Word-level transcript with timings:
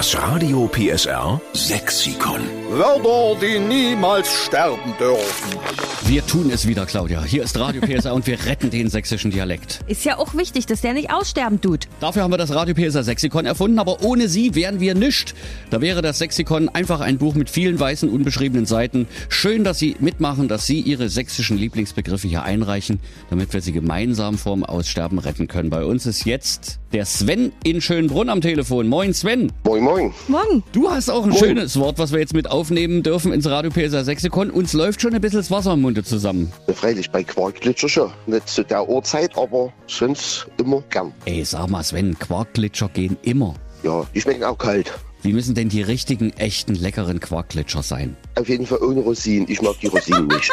Das 0.00 0.16
Radio 0.16 0.66
PSR 0.66 1.38
Sexikon. 1.52 2.40
Wörter, 2.70 3.38
die 3.38 3.58
niemals 3.58 4.32
sterben 4.32 4.94
dürfen. 4.98 5.58
Wir 6.06 6.26
tun 6.26 6.50
es 6.50 6.66
wieder, 6.66 6.86
Claudia. 6.86 7.22
Hier 7.22 7.42
ist 7.42 7.58
Radio 7.58 7.82
PSR 7.82 8.14
und 8.14 8.26
wir 8.26 8.46
retten 8.46 8.70
den 8.70 8.88
sächsischen 8.88 9.30
Dialekt. 9.30 9.80
Ist 9.88 10.06
ja 10.06 10.16
auch 10.16 10.34
wichtig, 10.34 10.64
dass 10.64 10.80
der 10.80 10.94
nicht 10.94 11.12
aussterben 11.12 11.60
tut. 11.60 11.86
Dafür 12.00 12.22
haben 12.22 12.32
wir 12.32 12.38
das 12.38 12.54
Radio 12.54 12.74
PSR 12.74 13.04
Sexikon 13.04 13.44
erfunden, 13.44 13.78
aber 13.78 14.02
ohne 14.02 14.28
sie 14.28 14.54
wären 14.54 14.80
wir 14.80 14.94
nischt. 14.94 15.34
Da 15.68 15.82
wäre 15.82 16.00
das 16.00 16.18
Sexikon 16.18 16.70
einfach 16.70 17.00
ein 17.00 17.18
Buch 17.18 17.34
mit 17.34 17.50
vielen 17.50 17.78
weißen, 17.78 18.08
unbeschriebenen 18.08 18.64
Seiten. 18.64 19.06
Schön, 19.28 19.64
dass 19.64 19.78
Sie 19.78 19.96
mitmachen, 20.00 20.48
dass 20.48 20.64
Sie 20.64 20.80
Ihre 20.80 21.10
sächsischen 21.10 21.58
Lieblingsbegriffe 21.58 22.26
hier 22.26 22.42
einreichen, 22.42 23.00
damit 23.28 23.52
wir 23.52 23.60
sie 23.60 23.72
gemeinsam 23.72 24.38
vorm 24.38 24.64
Aussterben 24.64 25.18
retten 25.18 25.46
können. 25.46 25.68
Bei 25.68 25.84
uns 25.84 26.06
ist 26.06 26.24
jetzt 26.24 26.78
der 26.92 27.04
Sven 27.04 27.52
in 27.62 27.80
Schönbrunn 27.80 28.30
am 28.30 28.40
Telefon. 28.40 28.88
Moin 28.88 29.12
Sven. 29.12 29.52
Moin, 29.64 29.84
moin. 29.84 29.89
Morgen. 29.90 30.62
Du 30.70 30.88
hast 30.88 31.10
auch 31.10 31.24
ein 31.24 31.32
schönes 31.34 31.76
Wort, 31.76 31.98
was 31.98 32.12
wir 32.12 32.20
jetzt 32.20 32.32
mit 32.32 32.48
aufnehmen 32.48 33.02
dürfen 33.02 33.32
ins 33.32 33.46
Radio 33.50 33.72
PSR 33.72 34.04
Sexikon. 34.04 34.50
Uns 34.50 34.72
läuft 34.72 35.00
schon 35.02 35.14
ein 35.14 35.20
bisschen 35.20 35.40
das 35.40 35.50
Wasser 35.50 35.72
im 35.72 35.80
Munde 35.80 36.04
zusammen. 36.04 36.52
Freilich 36.72 37.10
bei 37.10 37.24
Quarkglitscher 37.24 37.88
schon. 37.88 38.12
Nicht 38.26 38.48
zu 38.48 38.62
der 38.62 38.88
Uhrzeit, 38.88 39.36
aber 39.36 39.72
sonst 39.88 40.46
immer 40.58 40.80
gern. 40.90 41.12
Ey, 41.24 41.44
sag 41.44 41.68
mal 41.70 41.82
Sven, 41.82 42.16
Quarkglitscher 42.16 42.88
gehen 42.90 43.16
immer. 43.22 43.54
Ja, 43.82 44.06
die 44.14 44.20
schmecken 44.20 44.44
auch 44.44 44.58
kalt. 44.58 44.92
Wie 45.22 45.32
müssen 45.32 45.56
denn 45.56 45.68
die 45.68 45.82
richtigen, 45.82 46.32
echten, 46.34 46.76
leckeren 46.76 47.18
Quarkglitscher 47.18 47.82
sein? 47.82 48.16
Auf 48.38 48.48
jeden 48.48 48.66
Fall 48.66 48.78
ohne 48.78 49.00
Rosinen. 49.00 49.50
Ich 49.50 49.60
mag 49.60 49.74
die 49.80 49.88
Rosinen 49.88 50.28
nicht. 50.28 50.52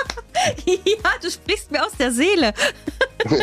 ja, 0.65 1.11
du 1.21 1.29
sprichst 1.29 1.71
mir 1.71 1.85
aus 1.85 1.93
der 1.99 2.11
Seele. 2.11 2.55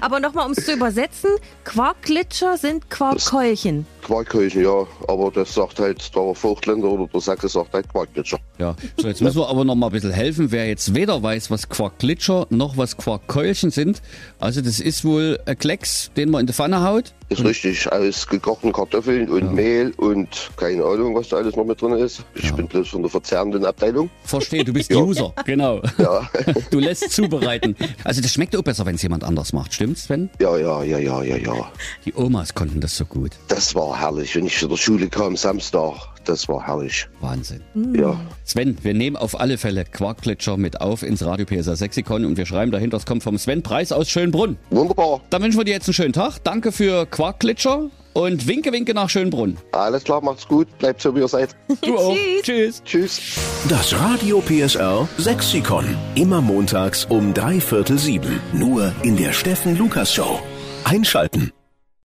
Aber 0.00 0.18
nochmal, 0.20 0.46
um 0.46 0.52
es 0.52 0.64
zu 0.66 0.72
übersetzen, 0.72 1.30
Quarkglitscher 1.64 2.58
sind 2.58 2.90
Quarkkeulchen. 2.90 3.86
Quarkhäuschen, 4.10 4.64
ja. 4.64 4.86
Aber 5.06 5.30
das 5.30 5.54
sagt 5.54 5.78
halt 5.78 6.14
der 6.16 6.34
Vogtländer 6.34 6.88
oder 6.88 7.06
der 7.06 7.20
Sachse 7.20 7.48
sagt 7.48 7.72
halt 7.72 7.88
Quarkglitscher. 7.88 8.38
Ja, 8.58 8.74
so 8.96 9.06
jetzt 9.06 9.22
müssen 9.22 9.38
wir 9.38 9.48
aber 9.48 9.64
noch 9.64 9.76
mal 9.76 9.86
ein 9.86 9.92
bisschen 9.92 10.10
helfen, 10.10 10.50
wer 10.50 10.66
jetzt 10.66 10.94
weder 10.96 11.22
weiß, 11.22 11.50
was 11.50 11.68
Quarkglitscher 11.68 12.48
noch 12.50 12.76
was 12.76 12.96
Quarkkeulchen 12.96 13.70
sind. 13.70 14.02
Also 14.40 14.62
das 14.62 14.80
ist 14.80 15.04
wohl 15.04 15.38
ein 15.46 15.56
Klecks, 15.56 16.10
den 16.16 16.30
man 16.30 16.40
in 16.40 16.46
die 16.48 16.52
Pfanne 16.52 16.82
haut. 16.82 17.14
Ist 17.28 17.44
richtig. 17.44 17.90
Aus 17.92 18.26
gekochten 18.26 18.72
Kartoffeln 18.72 19.28
und 19.30 19.54
Mehl 19.54 19.92
und 19.98 20.50
keine 20.56 20.82
Ahnung, 20.84 21.14
was 21.14 21.28
da 21.28 21.36
alles 21.36 21.54
noch 21.54 21.64
mit 21.64 21.80
drin 21.80 21.92
ist. 21.92 22.24
Ich 22.34 22.52
bin 22.52 22.66
bloß 22.66 22.88
von 22.88 23.02
der 23.02 23.10
verzehrenden 23.10 23.64
Abteilung. 23.64 24.10
Verstehe, 24.24 24.64
du 24.64 24.72
bist 24.72 24.90
Ja. 24.90 24.98
User, 24.98 25.32
genau. 25.46 25.80
Ja. 25.98 26.28
Du 26.72 26.80
lässt 26.80 27.12
zubereiten. 27.12 27.76
Also 28.02 28.20
das 28.20 28.32
schmeckt 28.32 28.56
auch 28.56 28.62
besser, 28.62 28.84
wenn 28.84 28.96
es 28.96 29.02
jemand 29.02 29.22
anders 29.22 29.52
macht, 29.52 29.72
stimmt's, 29.72 30.04
Sven? 30.04 30.28
Ja, 30.40 30.56
ja, 30.58 30.82
ja, 30.82 30.98
ja, 30.98 31.22
ja, 31.22 31.36
ja. 31.36 31.70
Die 32.04 32.12
Omas 32.14 32.52
konnten 32.52 32.80
das 32.80 32.96
so 32.96 33.04
gut. 33.04 33.30
Das 33.46 33.76
war 33.76 33.99
herrlich. 34.00 34.34
Wenn 34.34 34.46
ich 34.46 34.58
von 34.58 34.68
der 34.68 34.76
Schule 34.76 35.08
kam 35.08 35.36
Samstag, 35.36 35.94
das 36.24 36.48
war 36.48 36.66
herrlich. 36.66 37.08
Wahnsinn. 37.20 37.62
Ja. 37.94 38.18
Sven, 38.44 38.76
wir 38.82 38.94
nehmen 38.94 39.16
auf 39.16 39.38
alle 39.38 39.58
Fälle 39.58 39.84
Quarkglitscher 39.84 40.56
mit 40.56 40.80
auf 40.80 41.02
ins 41.02 41.24
Radio 41.24 41.46
PSA 41.46 41.76
Sexikon 41.76 42.24
und 42.24 42.36
wir 42.36 42.46
schreiben 42.46 42.72
dahinter, 42.72 42.96
es 42.96 43.06
kommt 43.06 43.22
vom 43.22 43.38
Sven 43.38 43.62
Preis 43.62 43.92
aus 43.92 44.08
Schönbrunn. 44.10 44.56
Wunderbar. 44.70 45.20
Dann 45.30 45.42
wünschen 45.42 45.58
wir 45.58 45.64
dir 45.64 45.74
jetzt 45.74 45.88
einen 45.88 45.94
schönen 45.94 46.12
Tag. 46.12 46.38
Danke 46.44 46.72
für 46.72 47.06
Quarkglitscher 47.06 47.90
und 48.12 48.46
winke, 48.46 48.72
winke 48.72 48.94
nach 48.94 49.08
Schönbrunn. 49.08 49.56
Alles 49.72 50.04
klar, 50.04 50.20
macht's 50.22 50.46
gut. 50.46 50.66
Bleibt 50.78 51.00
so, 51.00 51.14
wie 51.14 51.20
ihr 51.20 51.28
seid. 51.28 51.54
Du 51.82 51.96
auch. 51.96 52.14
Tschüss. 52.42 52.82
Tschüss. 52.84 53.20
Tschüss. 53.22 53.38
Das 53.68 53.98
Radio 53.98 54.40
PSR 54.40 55.08
Sexikon. 55.18 55.84
Immer 56.14 56.40
montags 56.40 57.04
um 57.04 57.32
drei 57.34 57.60
Viertel 57.60 57.98
sieben. 57.98 58.40
Nur 58.52 58.92
in 59.02 59.16
der 59.16 59.32
Steffen 59.32 59.76
Lukas 59.78 60.12
Show. 60.14 60.40
Einschalten. 60.84 61.52